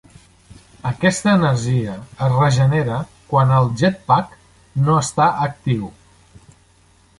[0.91, 2.97] Aquesta energia es regenera
[3.33, 4.35] quan el jetpack
[4.89, 5.95] no està actiu.